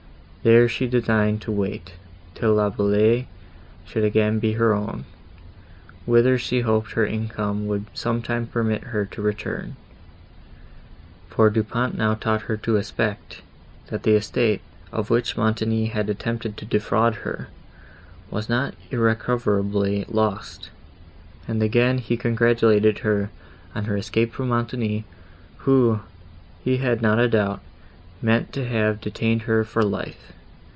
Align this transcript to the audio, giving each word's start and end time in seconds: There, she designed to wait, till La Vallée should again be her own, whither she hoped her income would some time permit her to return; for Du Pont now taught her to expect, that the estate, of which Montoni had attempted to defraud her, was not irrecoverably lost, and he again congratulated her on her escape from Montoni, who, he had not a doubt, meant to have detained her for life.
There, 0.43 0.67
she 0.67 0.87
designed 0.87 1.39
to 1.43 1.51
wait, 1.51 1.93
till 2.33 2.55
La 2.55 2.71
Vallée 2.71 3.27
should 3.85 4.03
again 4.03 4.39
be 4.39 4.53
her 4.53 4.73
own, 4.73 5.05
whither 6.07 6.39
she 6.39 6.61
hoped 6.61 6.93
her 6.93 7.05
income 7.05 7.67
would 7.67 7.85
some 7.93 8.23
time 8.23 8.47
permit 8.47 8.85
her 8.85 9.05
to 9.05 9.21
return; 9.21 9.75
for 11.29 11.51
Du 11.51 11.61
Pont 11.63 11.95
now 11.95 12.15
taught 12.15 12.41
her 12.49 12.57
to 12.57 12.77
expect, 12.77 13.43
that 13.89 14.01
the 14.01 14.13
estate, 14.15 14.61
of 14.91 15.11
which 15.11 15.37
Montoni 15.37 15.85
had 15.89 16.09
attempted 16.09 16.57
to 16.57 16.65
defraud 16.65 17.17
her, 17.17 17.49
was 18.31 18.49
not 18.49 18.73
irrecoverably 18.89 20.05
lost, 20.09 20.71
and 21.47 21.61
he 21.61 21.67
again 21.67 22.01
congratulated 22.17 22.97
her 23.05 23.29
on 23.75 23.85
her 23.85 23.95
escape 23.95 24.33
from 24.33 24.47
Montoni, 24.47 25.05
who, 25.57 25.99
he 26.63 26.77
had 26.77 27.03
not 27.03 27.19
a 27.19 27.27
doubt, 27.27 27.61
meant 28.23 28.53
to 28.53 28.63
have 28.67 29.01
detained 29.01 29.41
her 29.43 29.63
for 29.63 29.81
life. 29.83 30.31